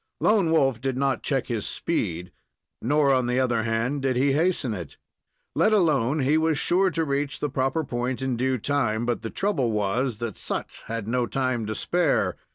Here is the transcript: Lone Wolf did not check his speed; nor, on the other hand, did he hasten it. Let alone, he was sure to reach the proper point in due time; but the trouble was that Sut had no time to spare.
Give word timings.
Lone 0.19 0.49
Wolf 0.49 0.81
did 0.81 0.97
not 0.97 1.21
check 1.21 1.45
his 1.45 1.63
speed; 1.63 2.31
nor, 2.81 3.13
on 3.13 3.27
the 3.27 3.39
other 3.39 3.61
hand, 3.61 4.01
did 4.01 4.15
he 4.15 4.33
hasten 4.33 4.73
it. 4.73 4.97
Let 5.53 5.73
alone, 5.73 6.21
he 6.21 6.39
was 6.39 6.57
sure 6.57 6.89
to 6.89 7.05
reach 7.05 7.39
the 7.39 7.51
proper 7.51 7.83
point 7.83 8.19
in 8.19 8.35
due 8.35 8.57
time; 8.57 9.05
but 9.05 9.21
the 9.21 9.29
trouble 9.29 9.69
was 9.71 10.17
that 10.17 10.37
Sut 10.39 10.69
had 10.87 11.07
no 11.07 11.27
time 11.27 11.67
to 11.67 11.75
spare. 11.75 12.35